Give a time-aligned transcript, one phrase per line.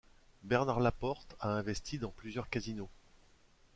[0.41, 2.89] Bernard Laporte a investi dans plusieurs casinos.